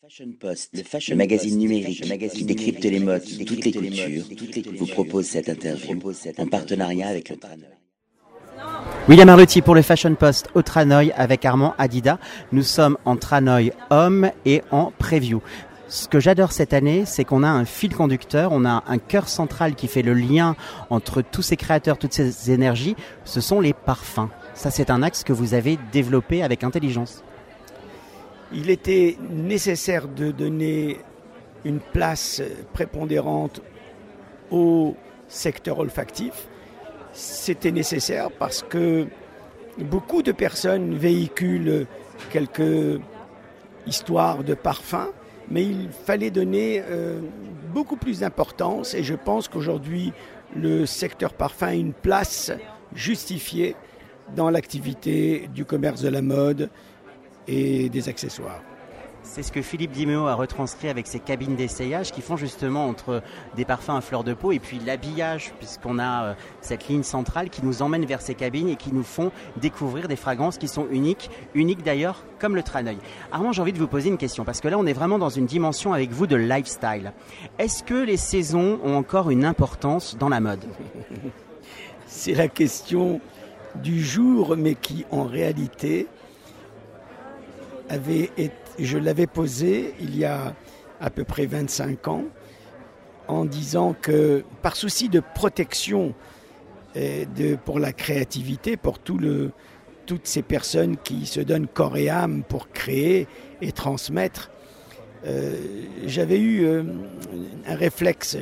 Fashion 0.00 0.32
Post, 0.38 0.70
le, 0.74 0.84
fashion 0.84 1.14
le 1.14 1.18
magazine 1.18 1.58
numérique 1.58 2.00
le 2.00 2.08
magazine 2.08 2.38
qui 2.38 2.44
décrypte 2.44 2.84
les 2.84 3.00
modes 3.00 3.24
de 3.24 3.42
toutes 3.42 3.64
les 3.64 3.72
cultures, 3.72 4.24
vous 4.78 4.86
propose 4.86 5.26
cette 5.26 5.48
interview 5.48 5.98
en 6.38 6.46
partenariat 6.46 7.08
avec 7.08 7.30
le 7.30 7.36
Tranoï. 7.36 7.66
William 9.08 9.28
Arlotti 9.28 9.60
pour 9.60 9.74
le 9.74 9.82
Fashion 9.82 10.14
Post 10.14 10.50
au 10.54 10.62
Tranoï 10.62 11.10
avec 11.16 11.44
Armand 11.44 11.74
Adida. 11.78 12.20
Nous 12.52 12.62
sommes 12.62 12.96
en 13.04 13.16
Tranoï 13.16 13.72
homme 13.90 14.30
et 14.46 14.62
en 14.70 14.92
preview. 14.96 15.42
Ce 15.88 16.06
que 16.06 16.20
j'adore 16.20 16.52
cette 16.52 16.74
année, 16.74 17.02
c'est 17.04 17.24
qu'on 17.24 17.42
a 17.42 17.48
un 17.48 17.64
fil 17.64 17.92
conducteur, 17.92 18.52
on 18.52 18.64
a 18.64 18.84
un 18.86 18.98
cœur 18.98 19.28
central 19.28 19.74
qui 19.74 19.88
fait 19.88 20.02
le 20.02 20.14
lien 20.14 20.54
entre 20.90 21.22
tous 21.22 21.42
ces 21.42 21.56
créateurs, 21.56 21.98
toutes 21.98 22.14
ces 22.14 22.52
énergies. 22.52 22.94
Ce 23.24 23.40
sont 23.40 23.60
les 23.60 23.72
parfums. 23.72 24.28
Ça, 24.54 24.70
c'est 24.70 24.90
un 24.90 25.02
axe 25.02 25.24
que 25.24 25.32
vous 25.32 25.54
avez 25.54 25.76
développé 25.90 26.44
avec 26.44 26.62
intelligence 26.62 27.24
il 28.52 28.70
était 28.70 29.16
nécessaire 29.30 30.08
de 30.08 30.30
donner 30.30 30.98
une 31.64 31.80
place 31.80 32.42
prépondérante 32.72 33.60
au 34.50 34.96
secteur 35.28 35.78
olfactif. 35.78 36.48
C'était 37.12 37.72
nécessaire 37.72 38.30
parce 38.30 38.62
que 38.62 39.06
beaucoup 39.78 40.22
de 40.22 40.32
personnes 40.32 40.94
véhiculent 40.96 41.86
quelques 42.30 43.00
histoires 43.86 44.44
de 44.44 44.54
parfums, 44.54 45.12
mais 45.50 45.64
il 45.64 45.88
fallait 45.90 46.30
donner 46.30 46.82
euh, 46.88 47.20
beaucoup 47.72 47.96
plus 47.96 48.20
d'importance 48.20 48.94
et 48.94 49.02
je 49.02 49.14
pense 49.14 49.48
qu'aujourd'hui 49.48 50.12
le 50.56 50.86
secteur 50.86 51.34
parfum 51.34 51.68
a 51.68 51.74
une 51.74 51.92
place 51.92 52.52
justifiée 52.94 53.76
dans 54.34 54.50
l'activité 54.50 55.48
du 55.54 55.64
commerce 55.64 56.02
de 56.02 56.08
la 56.08 56.22
mode, 56.22 56.70
et 57.48 57.88
des 57.88 58.08
accessoires. 58.08 58.62
C'est 59.22 59.42
ce 59.42 59.52
que 59.52 59.60
Philippe 59.60 59.90
Dimeo 59.90 60.26
a 60.26 60.34
retranscrit 60.34 60.88
avec 60.88 61.06
ses 61.06 61.18
cabines 61.18 61.54
d'essayage 61.54 62.12
qui 62.12 62.22
font 62.22 62.36
justement 62.36 62.86
entre 62.86 63.22
des 63.56 63.64
parfums 63.64 63.90
à 63.90 64.00
fleur 64.00 64.24
de 64.24 64.32
peau 64.32 64.52
et 64.52 64.58
puis 64.58 64.80
l'habillage, 64.84 65.52
puisqu'on 65.58 65.98
a 65.98 66.24
euh, 66.24 66.34
cette 66.62 66.88
ligne 66.88 67.02
centrale 67.02 67.50
qui 67.50 67.64
nous 67.64 67.82
emmène 67.82 68.06
vers 68.06 68.22
ces 68.22 68.34
cabines 68.34 68.70
et 68.70 68.76
qui 68.76 68.92
nous 68.92 69.02
font 69.02 69.30
découvrir 69.56 70.08
des 70.08 70.16
fragrances 70.16 70.56
qui 70.56 70.66
sont 70.66 70.86
uniques, 70.90 71.30
uniques 71.54 71.82
d'ailleurs 71.82 72.24
comme 72.38 72.56
le 72.56 72.62
Traneuil. 72.62 72.96
Armand, 73.30 73.52
j'ai 73.52 73.60
envie 73.60 73.74
de 73.74 73.78
vous 73.78 73.86
poser 73.86 74.08
une 74.08 74.18
question 74.18 74.44
parce 74.44 74.60
que 74.60 74.68
là 74.68 74.78
on 74.78 74.86
est 74.86 74.92
vraiment 74.94 75.18
dans 75.18 75.28
une 75.28 75.46
dimension 75.46 75.92
avec 75.92 76.10
vous 76.10 76.26
de 76.26 76.36
lifestyle. 76.36 77.12
Est-ce 77.58 77.82
que 77.82 78.02
les 78.02 78.16
saisons 78.16 78.80
ont 78.82 78.96
encore 78.96 79.30
une 79.30 79.44
importance 79.44 80.16
dans 80.16 80.30
la 80.30 80.40
mode? 80.40 80.64
C'est 82.06 82.34
la 82.34 82.48
question 82.48 83.20
du 83.74 84.02
jour, 84.02 84.56
mais 84.56 84.74
qui 84.74 85.04
en 85.10 85.24
réalité 85.24 86.06
je 87.90 88.98
l'avais 88.98 89.26
posé 89.26 89.94
il 90.00 90.16
y 90.16 90.24
a 90.24 90.54
à 91.00 91.10
peu 91.10 91.24
près 91.24 91.46
25 91.46 92.08
ans 92.08 92.24
en 93.28 93.44
disant 93.44 93.94
que 94.00 94.44
par 94.62 94.76
souci 94.76 95.08
de 95.08 95.22
protection 95.34 96.14
de, 96.94 97.56
pour 97.56 97.78
la 97.78 97.92
créativité, 97.92 98.76
pour 98.76 98.98
tout 98.98 99.18
le, 99.18 99.52
toutes 100.06 100.26
ces 100.26 100.42
personnes 100.42 100.96
qui 100.96 101.26
se 101.26 101.40
donnent 101.40 101.68
corps 101.68 101.96
et 101.96 102.08
âme 102.08 102.42
pour 102.42 102.70
créer 102.70 103.28
et 103.60 103.72
transmettre, 103.72 104.50
euh, 105.26 105.54
j'avais 106.06 106.40
eu 106.40 106.64
euh, 106.64 106.82
un 107.66 107.74
réflexe 107.74 108.38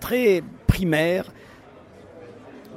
très 0.00 0.42
primaire 0.66 1.32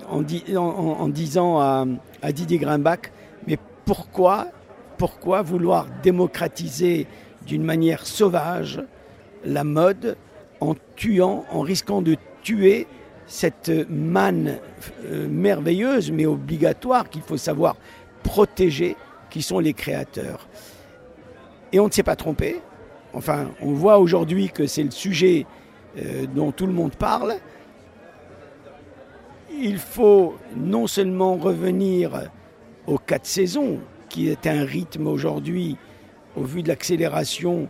en, 0.09 0.23
en, 0.55 1.09
disant 1.09 1.59
à, 1.59 1.85
à 2.21 2.31
Didier 2.31 2.57
Grimbach, 2.59 3.11
mais 3.45 3.57
pourquoi 3.85 4.47
pourquoi 4.97 5.41
vouloir 5.41 5.87
démocratiser 6.03 7.07
d'une 7.45 7.63
manière 7.63 8.05
sauvage 8.05 8.81
la 9.45 9.63
mode 9.63 10.17
en 10.59 10.75
tuant, 10.95 11.45
en 11.51 11.61
risquant 11.61 12.01
de 12.01 12.17
tuer 12.41 12.87
cette 13.27 13.71
manne 13.89 14.57
euh, 15.05 15.27
merveilleuse 15.29 16.11
mais 16.11 16.25
obligatoire 16.25 17.09
qu'il 17.09 17.21
faut 17.21 17.37
savoir 17.37 17.75
protéger, 18.23 18.95
qui 19.29 19.41
sont 19.41 19.59
les 19.59 19.73
créateurs. 19.73 20.47
Et 21.71 21.79
on 21.79 21.87
ne 21.87 21.91
s'est 21.91 22.03
pas 22.03 22.15
trompé. 22.15 22.61
Enfin, 23.13 23.51
on 23.61 23.73
voit 23.73 23.99
aujourd'hui 23.99 24.49
que 24.49 24.67
c'est 24.67 24.83
le 24.83 24.91
sujet 24.91 25.45
euh, 25.97 26.25
dont 26.27 26.51
tout 26.51 26.65
le 26.65 26.73
monde 26.73 26.95
parle. 26.95 27.35
Il 29.59 29.77
faut 29.77 30.35
non 30.55 30.87
seulement 30.87 31.35
revenir 31.35 32.29
aux 32.85 32.97
quatre 32.97 33.25
saisons, 33.25 33.79
qui 34.09 34.29
est 34.29 34.47
un 34.47 34.63
rythme 34.63 35.07
aujourd'hui, 35.07 35.77
au 36.35 36.43
vu 36.43 36.63
de 36.63 36.67
l'accélération 36.67 37.67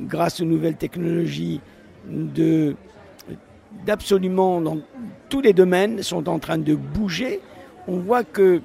grâce 0.00 0.40
aux 0.40 0.44
nouvelles 0.44 0.76
technologies, 0.76 1.60
de 2.06 2.74
d'absolument 3.86 4.60
dans 4.60 4.78
tous 5.28 5.40
les 5.40 5.52
domaines 5.52 6.02
sont 6.02 6.28
en 6.28 6.38
train 6.38 6.58
de 6.58 6.74
bouger. 6.74 7.40
On 7.86 7.98
voit 7.98 8.24
que 8.24 8.62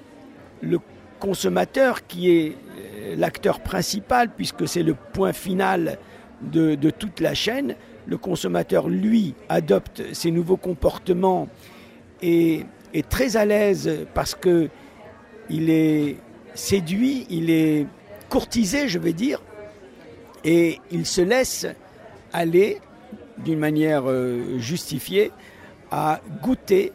le 0.62 0.80
consommateur, 1.20 2.08
qui 2.08 2.32
est 2.32 2.56
euh, 2.78 3.16
l'acteur 3.16 3.60
principal, 3.60 4.30
puisque 4.36 4.68
c'est 4.68 4.84
le 4.84 4.96
point 5.14 5.32
final 5.32 6.00
de, 6.42 6.76
de, 6.76 6.90
toute 6.90 7.20
la 7.20 7.34
chaîne, 7.34 7.76
le 8.08 8.18
consommateur, 8.18 8.90
lui, 8.90 9.36
adopte 9.48 10.04
ces 10.14 10.32
nouveaux 10.32 10.58
comportements 10.58 11.48
et 12.22 12.66
est 12.94 13.08
très 13.08 13.38
à 13.38 13.46
l'aise 13.46 14.06
parce 14.14 14.36
que 14.36 14.70
il 15.50 15.70
est 15.70 16.18
séduit, 16.56 17.28
il 17.30 17.50
est 17.50 17.86
courtisé, 18.30 18.88
je 18.88 18.98
vais 18.98 19.14
dire, 19.14 19.42
et 20.44 20.80
il 20.92 21.06
se 21.06 21.22
laisse 21.22 21.68
aller 22.34 22.80
d'une 23.38 23.60
manière 23.60 24.04
euh, 24.06 24.58
justifiée 24.58 25.32
à 25.92 26.22
goûter 26.42 26.94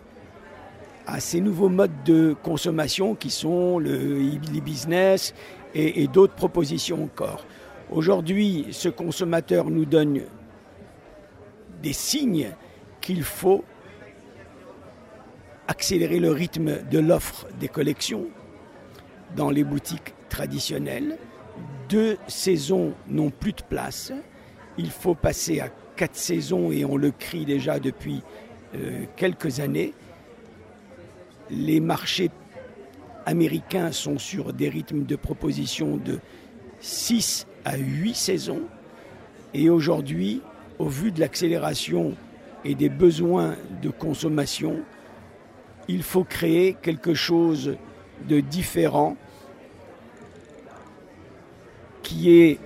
à 1.06 1.20
ces 1.20 1.40
nouveaux 1.40 1.68
modes 1.68 2.04
de 2.04 2.34
consommation 2.42 3.14
qui 3.14 3.30
sont 3.30 3.78
le 3.78 4.20
e-business 4.20 5.34
et, 5.74 6.02
et 6.02 6.08
d'autres 6.08 6.34
propositions 6.34 7.04
encore. 7.04 7.46
Aujourd'hui, 7.90 8.66
ce 8.70 8.88
consommateur 8.88 9.70
nous 9.70 9.84
donne 9.84 10.22
des 11.82 11.92
signes 11.92 12.50
qu'il 13.00 13.22
faut 13.22 13.64
accélérer 15.66 16.18
le 16.18 16.30
rythme 16.30 16.82
de 16.90 16.98
l'offre 16.98 17.46
des 17.58 17.68
collections, 17.68 18.26
dans 19.36 19.50
les 19.50 19.64
boutiques 19.64 20.14
traditionnelles. 20.28 21.18
Deux 21.88 22.16
saisons 22.28 22.94
n'ont 23.08 23.30
plus 23.30 23.52
de 23.52 23.62
place. 23.68 24.12
Il 24.78 24.90
faut 24.90 25.14
passer 25.14 25.60
à 25.60 25.68
quatre 25.96 26.16
saisons 26.16 26.70
et 26.70 26.84
on 26.84 26.96
le 26.96 27.10
crie 27.10 27.44
déjà 27.44 27.78
depuis 27.78 28.22
euh, 28.74 29.04
quelques 29.16 29.60
années. 29.60 29.92
Les 31.50 31.80
marchés 31.80 32.30
américains 33.26 33.92
sont 33.92 34.18
sur 34.18 34.52
des 34.52 34.68
rythmes 34.68 35.04
de 35.04 35.16
proposition 35.16 35.96
de 35.96 36.20
6 36.80 37.46
à 37.64 37.76
8 37.76 38.14
saisons. 38.14 38.62
Et 39.52 39.68
aujourd'hui, 39.68 40.42
au 40.78 40.86
vu 40.86 41.10
de 41.10 41.20
l'accélération 41.20 42.14
et 42.64 42.74
des 42.74 42.88
besoins 42.88 43.56
de 43.82 43.90
consommation, 43.90 44.80
il 45.88 46.02
faut 46.02 46.24
créer 46.24 46.76
quelque 46.80 47.14
chose 47.14 47.76
de 48.28 48.40
différent 48.40 49.16
qui 52.02 52.40
est 52.40 52.58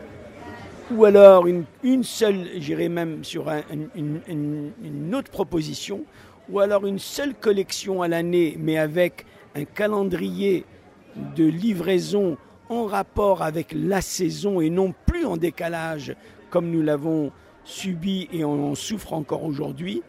ou 0.90 1.04
alors 1.04 1.46
une, 1.46 1.64
une 1.82 2.04
seule, 2.04 2.48
j'irai 2.58 2.88
même 2.88 3.24
sur 3.24 3.48
une, 3.70 4.20
une, 4.28 5.14
autre 5.14 5.30
proposition, 5.30 6.04
ou 6.50 6.60
alors 6.60 6.86
une 6.86 6.98
seule 6.98 7.34
collection 7.34 8.02
à 8.02 8.08
l'année, 8.08 8.56
mais 8.58 8.76
avec 8.78 9.24
un 9.54 9.64
calendrier 9.64 10.64
de 11.36 11.44
livraison 11.44 12.36
en 12.68 12.84
rapport 12.84 13.42
avec 13.42 13.74
la 13.74 14.00
saison 14.00 14.60
et 14.60 14.70
non 14.70 14.94
plus 15.06 15.24
en 15.24 15.36
décalage 15.36 16.14
comme 16.50 16.70
nous 16.70 16.82
l'avons 16.82 17.32
subi 17.64 18.28
et 18.32 18.44
on 18.44 18.70
en 18.70 18.74
souffre 18.74 19.12
encore 19.12 19.44
aujourd'hui, 19.44 20.02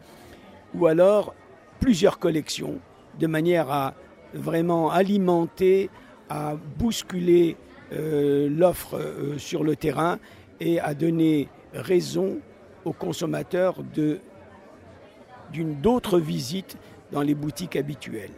ou 0.74 0.88
alors 0.88 1.33
plusieurs 1.80 2.19
collections 2.19 2.75
de 3.19 3.27
manière 3.27 3.71
à 3.71 3.94
vraiment 4.35 4.91
alimenter, 4.91 5.89
à 6.29 6.55
bousculer 6.77 7.57
euh, 7.93 8.49
l'offre 8.49 8.97
euh, 8.97 9.37
sur 9.37 9.63
le 9.63 9.75
terrain 9.75 10.19
et 10.59 10.79
à 10.79 10.93
donner 10.93 11.49
raison 11.73 12.39
aux 12.83 12.93
consommateurs 12.93 13.83
d'une 13.83 15.75
d'autres 15.81 16.19
visites 16.19 16.77
dans 17.11 17.21
les 17.21 17.35
boutiques 17.35 17.75
habituelles. 17.75 18.31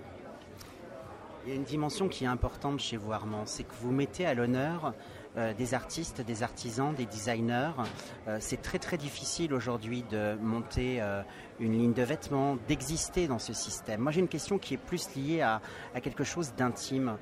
Il 1.45 1.51
y 1.51 1.53
a 1.53 1.55
une 1.55 1.63
dimension 1.63 2.09
qui 2.09 2.25
est 2.25 2.27
importante 2.27 2.81
chez 2.81 2.97
vous, 2.97 3.13
Armand, 3.13 3.43
c'est 3.45 3.63
que 3.63 3.73
vous 3.81 3.91
mettez 3.91 4.25
à 4.25 4.33
l'honneur 4.33 4.93
euh, 5.37 5.53
des 5.53 5.73
artistes, 5.73 6.21
des 6.21 6.43
artisans, 6.43 6.93
des 6.93 7.05
designers. 7.05 7.71
c'est 8.39 8.61
très 8.61 8.79
très 8.79 8.97
difficile 8.97 9.53
aujourd'hui 9.53 10.03
de 10.09 10.35
monter 10.41 11.01
une 11.59 11.73
ligne 11.73 11.93
de 11.93 12.03
vêtements, 12.03 12.57
d'exister 12.67 13.27
dans 13.27 13.39
ce 13.39 13.53
système. 13.53 14.01
Moi 14.01 14.11
j'ai 14.11 14.19
une 14.19 14.27
question 14.27 14.57
qui 14.57 14.73
est 14.73 14.77
plus 14.77 15.15
liée 15.15 15.41
à, 15.41 15.61
quelque 16.01 16.23
chose 16.23 16.53
d'intime. 16.55 17.17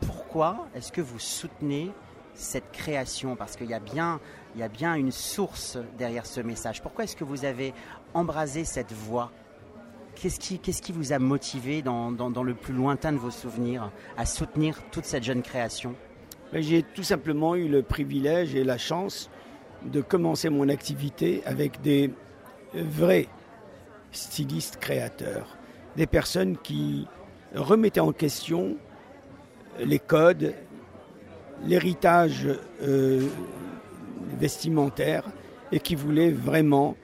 Pourquoi 0.00 0.66
est-ce 0.74 0.92
que 0.92 1.00
vous 1.00 1.18
soutenez 1.18 1.92
cette 2.34 2.70
création? 2.72 3.36
Parce 3.36 3.56
qu'il 3.56 3.68
y, 3.68 3.74
a 3.74 3.80
bien, 3.80 4.20
y 4.56 4.62
a 4.62 4.68
bien 4.68 4.94
une 4.94 5.12
source 5.12 5.78
derrière 5.98 6.26
ce 6.26 6.40
message. 6.40 6.82
Pourquoi 6.82 7.04
est-ce 7.04 7.16
que 7.16 7.24
vous 7.24 7.44
avez 7.44 7.72
embrasé 8.14 8.64
cette 8.64 8.92
voie 8.92 9.32
Qu'est-ce 10.16 10.40
qui, 10.40 10.58
qu'est-ce 10.58 10.80
qui 10.80 10.92
vous 10.92 11.12
a 11.12 11.18
motivé 11.18 11.82
dans, 11.82 12.10
le 12.10 12.54
plus 12.54 12.72
lointain 12.72 13.12
de 13.12 13.18
vos 13.18 13.30
souvenirs 13.30 13.90
à 14.16 14.24
soutenir 14.24 14.82
toute 14.90 15.04
cette 15.04 15.24
jeune 15.24 15.42
création? 15.42 15.94
J'ai 16.52 16.82
tout 16.82 17.02
simplement 17.02 17.54
eu 17.56 17.68
le 17.68 17.82
privilège 17.82 18.54
et 18.54 18.64
la 18.64 18.78
chance 18.78 19.30
de 19.84 20.00
commencer 20.00 20.48
mon 20.48 20.68
activité 20.68 21.42
avec 21.44 21.80
des 21.82 22.10
vrais 22.74 23.28
stylistes 24.12 24.78
créateurs, 24.78 25.56
des 25.96 26.06
personnes 26.06 26.56
qui 26.56 27.06
remettaient 27.54 28.00
en 28.00 28.12
question 28.12 28.76
les 29.78 29.98
codes, 29.98 30.54
l'héritage 31.64 32.48
euh, 32.82 33.26
vestimentaire 34.38 35.24
et 35.72 35.80
qui 35.80 35.94
voulaient 35.94 36.30
vraiment 36.30 36.96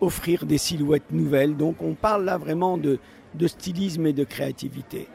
offrir 0.00 0.46
des 0.46 0.58
silhouettes 0.58 1.10
nouvelles. 1.10 1.56
Donc 1.56 1.82
on 1.82 1.94
parle 1.94 2.24
là 2.24 2.38
vraiment 2.38 2.78
de, 2.78 2.98
stylisme 3.46 4.06
et 4.06 4.12
de 4.12 4.24
créativité. 4.24 5.08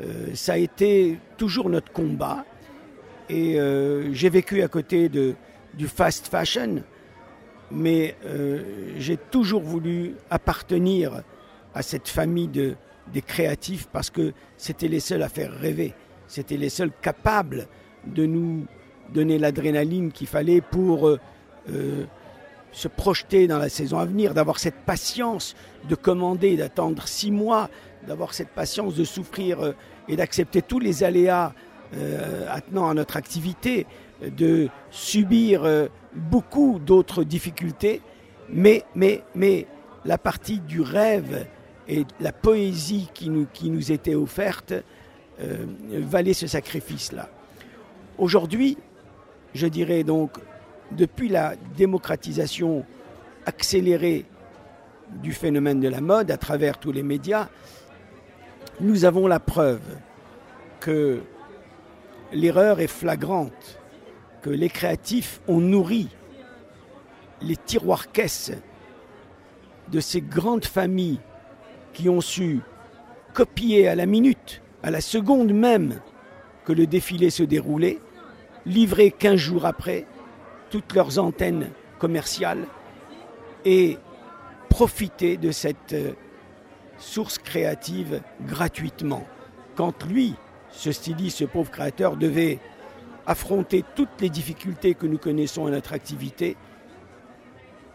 Euh, 0.00 0.28
ça 0.34 0.54
a 0.54 0.56
été 0.56 1.18
toujours 1.36 1.68
notre 1.68 1.92
combat 1.92 2.44
et 3.28 3.58
euh, 3.58 4.12
j'ai 4.12 4.30
vécu 4.30 4.62
à 4.62 4.68
côté 4.68 5.08
du 5.08 5.88
fast 5.88 6.28
fashion, 6.28 6.82
mais 7.70 8.16
j'ai 8.98 9.16
toujours 9.16 9.62
voulu 9.62 10.14
appartenir 10.30 11.22
à 11.74 11.82
cette 11.82 12.08
famille 12.08 12.48
de, 12.48 12.74
des 13.12 13.22
créatifs 13.22 13.88
parce 13.92 14.10
que 14.10 14.32
c'était 14.56 14.88
les 14.88 15.00
seuls 15.00 15.22
à 15.22 15.28
faire 15.28 15.52
rêver. 15.52 15.94
C'était 16.26 16.56
les 16.56 16.68
seuls 16.68 16.92
capables 17.00 17.66
de 18.06 18.26
nous 18.26 18.66
donner 19.12 19.38
l'adrénaline 19.38 20.12
qu'il 20.12 20.26
fallait 20.26 20.60
pour 20.60 21.08
euh, 21.08 21.20
euh, 21.70 22.04
se 22.72 22.88
projeter 22.88 23.46
dans 23.46 23.58
la 23.58 23.68
saison 23.68 23.98
à 23.98 24.06
venir, 24.06 24.32
d'avoir 24.32 24.58
cette 24.58 24.76
patience 24.86 25.54
de 25.88 25.94
commander, 25.94 26.56
d'attendre 26.56 27.06
six 27.06 27.30
mois, 27.30 27.68
d'avoir 28.06 28.34
cette 28.34 28.48
patience 28.48 28.94
de 28.94 29.04
souffrir 29.04 29.60
euh, 29.60 29.72
et 30.08 30.16
d'accepter 30.16 30.62
tous 30.62 30.78
les 30.78 31.04
aléas 31.04 31.52
attenant 32.48 32.88
à 32.88 32.94
notre 32.94 33.16
activité, 33.16 33.86
de 34.22 34.68
subir 34.90 35.88
beaucoup 36.14 36.78
d'autres 36.78 37.24
difficultés, 37.24 38.00
mais, 38.48 38.84
la 40.04 40.18
partie 40.18 40.58
du 40.58 40.80
rêve 40.80 41.46
et 41.88 42.04
la 42.20 42.32
poésie 42.32 43.08
qui 43.14 43.30
nous, 43.30 43.46
qui 43.52 43.70
nous 43.70 43.92
était 43.92 44.14
offerte 44.14 44.74
euh, 45.40 45.66
valait 45.90 46.34
ce 46.34 46.46
sacrifice-là. 46.46 47.28
Aujourd'hui, 48.18 48.76
je 49.54 49.66
dirais 49.66 50.04
donc, 50.04 50.38
depuis 50.90 51.28
la 51.28 51.54
démocratisation 51.76 52.84
accélérée 53.46 54.24
du 55.22 55.32
phénomène 55.32 55.80
de 55.80 55.88
la 55.88 56.00
mode 56.00 56.30
à 56.30 56.36
travers 56.36 56.78
tous 56.78 56.92
les 56.92 57.02
médias, 57.02 57.48
nous 58.80 59.04
avons 59.04 59.26
la 59.26 59.40
preuve 59.40 59.82
que 60.80 61.20
l'erreur 62.32 62.80
est 62.80 62.86
flagrante, 62.86 63.80
que 64.42 64.50
les 64.50 64.68
créatifs 64.68 65.40
ont 65.48 65.60
nourri 65.60 66.08
les 67.40 67.56
tiroirs 67.56 68.10
caisses 68.12 68.52
de 69.88 70.00
ces 70.00 70.20
grandes 70.20 70.64
familles 70.64 71.20
qui 71.92 72.08
ont 72.08 72.20
su 72.20 72.60
copier 73.34 73.88
à 73.88 73.94
la 73.94 74.06
minute 74.06 74.62
à 74.82 74.90
la 74.90 75.00
seconde 75.00 75.52
même 75.52 76.00
que 76.64 76.72
le 76.72 76.86
défilé 76.86 77.30
se 77.30 77.42
déroulait, 77.42 77.98
livrer 78.66 79.10
15 79.10 79.36
jours 79.36 79.66
après 79.66 80.06
toutes 80.70 80.94
leurs 80.94 81.18
antennes 81.18 81.70
commerciales 81.98 82.66
et 83.64 83.98
profiter 84.68 85.36
de 85.36 85.50
cette 85.50 85.92
euh, 85.92 86.12
source 86.98 87.38
créative 87.38 88.22
gratuitement. 88.46 89.24
Quand 89.76 90.04
lui, 90.04 90.34
ce 90.72 90.90
styliste, 90.92 91.38
ce 91.38 91.44
pauvre 91.44 91.70
créateur, 91.70 92.16
devait 92.16 92.58
affronter 93.26 93.84
toutes 93.94 94.20
les 94.20 94.30
difficultés 94.30 94.94
que 94.94 95.06
nous 95.06 95.18
connaissons 95.18 95.66
à 95.66 95.70
notre 95.70 95.92
activité 95.92 96.56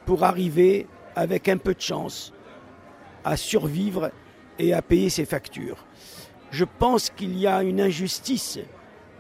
pour 0.06 0.24
arriver 0.24 0.88
avec 1.16 1.50
un 1.50 1.58
peu 1.58 1.74
de 1.74 1.82
chance 1.82 2.34
à 3.26 3.36
survivre 3.36 4.12
et 4.58 4.74
à 4.74 4.82
payer 4.82 5.10
ses 5.10 5.26
factures 5.26 5.86
je 6.52 6.66
pense 6.66 7.10
qu'il 7.10 7.38
y 7.38 7.48
a 7.48 7.64
une 7.64 7.82
injustice 7.82 8.60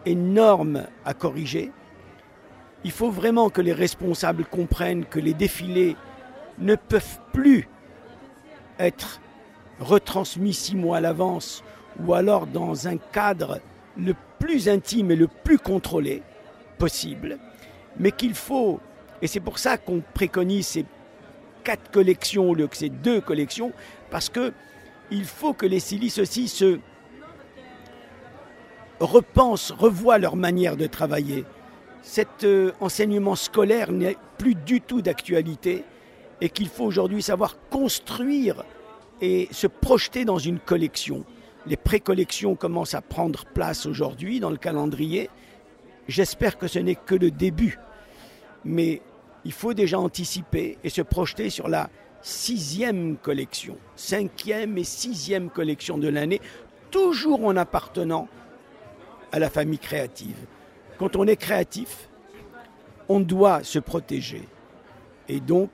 énorme 0.05 0.85
à 1.05 1.13
corriger. 1.13 1.71
Il 2.83 2.91
faut 2.91 3.11
vraiment 3.11 3.49
que 3.49 3.61
les 3.61 3.73
responsables 3.73 4.45
comprennent 4.45 5.05
que 5.05 5.19
les 5.19 5.33
défilés 5.33 5.95
ne 6.59 6.75
peuvent 6.75 7.19
plus 7.33 7.67
être 8.79 9.19
retransmis 9.79 10.53
six 10.53 10.75
mois 10.75 10.97
à 10.97 11.01
l'avance 11.01 11.63
ou 12.05 12.13
alors 12.13 12.47
dans 12.47 12.87
un 12.87 12.97
cadre 12.97 13.59
le 13.97 14.13
plus 14.39 14.69
intime 14.69 15.11
et 15.11 15.15
le 15.15 15.27
plus 15.27 15.57
contrôlé 15.57 16.21
possible, 16.77 17.39
mais 17.97 18.11
qu'il 18.11 18.33
faut, 18.33 18.79
et 19.21 19.27
c'est 19.27 19.39
pour 19.39 19.57
ça 19.57 19.77
qu'on 19.77 20.03
préconise 20.13 20.67
ces 20.67 20.85
quatre 21.63 21.91
collections 21.91 22.49
au 22.49 22.55
lieu 22.55 22.67
que 22.67 22.77
ces 22.77 22.89
deux 22.89 23.19
collections, 23.19 23.71
parce 24.11 24.29
que 24.29 24.53
il 25.09 25.25
faut 25.25 25.53
que 25.53 25.65
les 25.65 25.79
silices 25.79 26.19
aussi 26.19 26.47
se 26.47 26.79
repensent, 28.99 29.73
revoient 29.73 30.17
leur 30.17 30.35
manière 30.35 30.75
de 30.75 30.85
travailler. 30.85 31.45
Cet 32.01 32.43
euh, 32.43 32.71
enseignement 32.79 33.35
scolaire 33.35 33.91
n'est 33.91 34.17
plus 34.37 34.55
du 34.55 34.81
tout 34.81 35.01
d'actualité 35.01 35.83
et 36.41 36.49
qu'il 36.49 36.69
faut 36.69 36.85
aujourd'hui 36.85 37.21
savoir 37.21 37.55
construire 37.69 38.63
et 39.21 39.47
se 39.51 39.67
projeter 39.67 40.25
dans 40.25 40.37
une 40.37 40.59
collection. 40.59 41.25
Les 41.67 41.75
pré-collections 41.75 42.55
commencent 42.55 42.93
à 42.93 43.01
prendre 43.01 43.43
place 43.45 43.85
aujourd'hui 43.85 44.39
dans 44.39 44.49
le 44.49 44.57
calendrier. 44.57 45.29
J'espère 46.07 46.57
que 46.57 46.67
ce 46.67 46.79
n'est 46.79 46.95
que 46.95 47.15
le 47.15 47.29
début. 47.29 47.77
Mais 48.63 49.01
il 49.43 49.51
faut 49.51 49.73
déjà 49.73 49.99
anticiper 49.99 50.77
et 50.85 50.89
se 50.89 51.01
projeter 51.01 51.49
sur 51.49 51.67
la 51.67 51.89
sixième 52.21 53.17
collection, 53.17 53.77
cinquième 53.97 54.77
et 54.77 54.85
sixième 54.85 55.49
collection 55.49 55.97
de 55.97 56.07
l'année, 56.07 56.39
toujours 56.89 57.43
en 57.43 57.57
appartenant 57.57 58.29
à 59.33 59.39
la 59.39 59.49
famille 59.49 59.79
créative. 59.79 60.37
Quand 60.97 61.17
on 61.17 61.27
est 61.27 61.35
créatif, 61.35 62.09
on 63.09 63.19
doit 63.19 63.63
se 63.63 63.79
protéger. 63.79 64.47
Et 65.27 65.41
donc, 65.41 65.71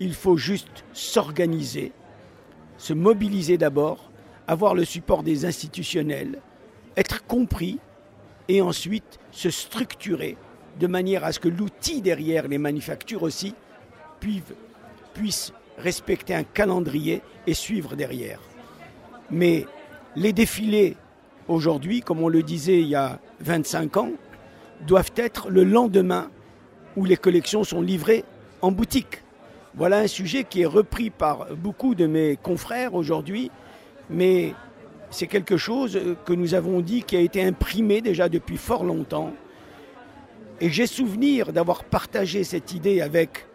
il 0.00 0.14
faut 0.14 0.38
juste 0.38 0.84
s'organiser, 0.94 1.92
se 2.78 2.94
mobiliser 2.94 3.58
d'abord, 3.58 4.10
avoir 4.46 4.74
le 4.74 4.84
support 4.84 5.22
des 5.22 5.44
institutionnels, 5.44 6.40
être 6.96 7.26
compris 7.26 7.78
et 8.48 8.60
ensuite 8.60 9.18
se 9.30 9.50
structurer 9.50 10.36
de 10.78 10.86
manière 10.86 11.24
à 11.24 11.32
ce 11.32 11.40
que 11.40 11.48
l'outil 11.48 12.02
derrière 12.02 12.48
les 12.48 12.58
manufactures 12.58 13.22
aussi 13.22 13.54
puisse 14.20 15.52
respecter 15.78 16.34
un 16.34 16.44
calendrier 16.44 17.22
et 17.46 17.54
suivre 17.54 17.96
derrière. 17.96 18.40
Mais 19.30 19.66
les 20.16 20.32
défilés 20.32 20.96
aujourd'hui, 21.48 22.00
comme 22.00 22.22
on 22.22 22.28
le 22.28 22.42
disait 22.42 22.80
il 22.80 22.88
y 22.88 22.94
a 22.94 23.18
25 23.40 23.96
ans, 23.96 24.10
doivent 24.86 25.12
être 25.16 25.50
le 25.50 25.64
lendemain 25.64 26.30
où 26.96 27.04
les 27.04 27.16
collections 27.16 27.64
sont 27.64 27.82
livrées 27.82 28.24
en 28.60 28.70
boutique. 28.70 29.22
Voilà 29.74 29.98
un 29.98 30.06
sujet 30.06 30.44
qui 30.44 30.62
est 30.62 30.66
repris 30.66 31.10
par 31.10 31.54
beaucoup 31.56 31.94
de 31.94 32.06
mes 32.06 32.36
confrères 32.36 32.94
aujourd'hui, 32.94 33.50
mais 34.10 34.54
c'est 35.10 35.26
quelque 35.26 35.56
chose 35.56 36.00
que 36.24 36.32
nous 36.32 36.54
avons 36.54 36.80
dit 36.80 37.02
qui 37.02 37.16
a 37.16 37.20
été 37.20 37.44
imprimé 37.44 38.00
déjà 38.00 38.28
depuis 38.28 38.56
fort 38.56 38.84
longtemps. 38.84 39.32
Et 40.60 40.70
j'ai 40.70 40.86
souvenir 40.86 41.52
d'avoir 41.52 41.84
partagé 41.84 42.44
cette 42.44 42.72
idée 42.72 43.00
avec 43.00 43.46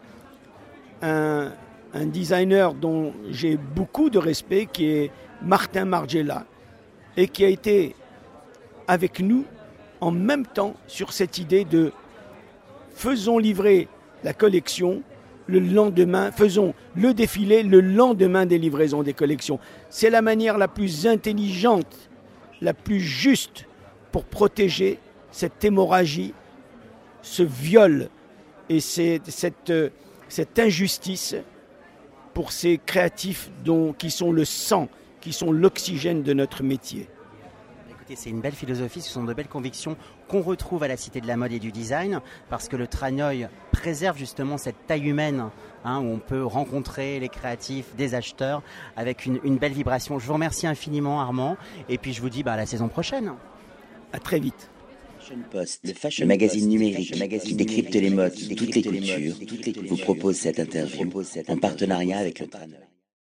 un, 1.02 1.52
un 1.94 2.06
designer 2.06 2.74
dont 2.74 3.14
j'ai 3.30 3.58
beaucoup 3.58 4.10
de 4.10 4.20
respect, 4.20 4.68
qui 4.72 4.86
est 4.86 5.12
Martin 5.42 5.86
Margiela, 5.86 6.46
et 7.18 7.28
qui 7.28 7.44
a 7.46 7.50
été 7.50 7.96
avec 8.88 9.20
nous 9.20 9.46
en 10.02 10.12
même 10.12 10.46
temps 10.46 10.76
sur 10.88 11.14
cette 11.14 11.38
idée 11.38 11.66
de 11.66 11.92
faisons 12.94 13.38
livrer 13.38 13.88
la 14.24 14.34
collection 14.34 15.02
le 15.50 15.60
lendemain, 15.60 16.32
faisons 16.32 16.74
le 16.96 17.14
défilé 17.14 17.64
le 17.64 17.82
lendemain 17.82 18.46
des 18.46 18.58
livraisons 18.58 19.04
des 19.04 19.14
collections. 19.14 19.60
C'est 19.90 20.10
la 20.10 20.22
manière 20.22 20.58
la 20.58 20.68
plus 20.68 21.08
intelligente, 21.08 22.10
la 22.62 22.74
plus 22.74 23.00
juste 23.00 23.66
pour 24.12 24.24
protéger 24.26 25.00
cette 25.32 25.64
hémorragie, 25.64 26.34
ce 27.22 27.44
viol 27.44 28.10
et 28.70 28.80
cette, 28.80 29.74
cette 30.30 30.60
injustice 30.60 31.36
pour 32.34 32.52
ces 32.52 32.80
créatifs 32.84 33.52
qui 33.98 34.12
sont 34.12 34.32
le 34.32 34.46
sang 34.46 34.88
qui 35.20 35.34
sont 35.34 35.52
l'oxygène 35.52 36.24
de 36.24 36.34
notre 36.34 36.64
métier. 36.64 37.08
Écoutez, 38.10 38.24
c'est 38.24 38.32
une 38.32 38.42
belle 38.42 38.56
philosophie, 38.56 39.02
ce 39.02 39.12
sont 39.12 39.24
de 39.24 39.36
belles 39.36 39.48
convictions 39.48 39.96
qu'on 40.28 40.42
retrouve 40.42 40.82
à 40.82 40.88
la 40.88 40.98
Cité 40.98 41.22
de 41.22 41.28
la 41.28 41.38
mode 41.38 41.52
et 41.52 41.60
du 41.60 41.72
design, 41.72 42.22
parce 42.50 42.68
que 42.68 42.76
le 42.76 42.88
Tranoï 42.88 43.48
préserve 43.72 44.18
justement 44.18 44.58
cette 44.58 44.88
taille 44.88 45.08
humaine 45.08 45.52
hein, 45.86 46.00
où 46.00 46.06
on 46.06 46.18
peut 46.18 46.44
rencontrer 46.44 47.20
les 47.20 47.30
créatifs, 47.30 47.94
des 47.96 48.16
acheteurs, 48.16 48.64
avec 48.98 49.28
une, 49.28 49.58
belle 49.60 49.74
vibration. 49.74 50.18
Je 50.18 50.26
vous 50.26 50.34
remercie 50.34 50.66
infiniment 50.66 51.22
Armand, 51.22 51.56
et 51.88 52.00
puis 52.00 52.14
je 52.14 52.22
vous 52.22 52.32
dis 52.32 52.42
bah, 52.42 52.54
à 52.54 52.58
la 52.58 52.66
saison 52.66 52.88
prochaine. 52.88 53.34
À 54.12 54.18
très 54.18 54.40
vite. 54.40 54.72
Post, 55.52 55.82
le, 55.84 55.94
fashion 55.94 56.24
le 56.24 56.30
magazine 56.30 56.68
numérique 56.68 57.12
le 57.12 57.20
magazine 57.20 57.50
qui 57.50 57.54
décrypte 57.54 57.94
les 57.94 58.10
modes, 58.10 58.34
toutes 58.34 58.74
les 58.74 58.82
cultures, 58.82 59.36
vous 59.88 59.98
propose 59.98 60.36
cette 60.36 60.60
interview 60.60 61.08
en 61.48 61.58
partenariat 61.58 62.18
avec 62.18 62.40
le 62.40 62.48
Tranoï. 62.48 62.90